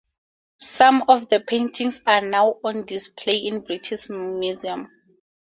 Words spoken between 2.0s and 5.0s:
are now on display in the British Museum.